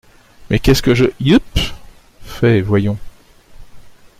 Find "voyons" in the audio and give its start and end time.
2.61-2.97